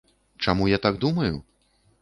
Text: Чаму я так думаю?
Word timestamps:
Чаму 0.45 0.69
я 0.71 0.81
так 0.87 0.99
думаю? 1.05 1.31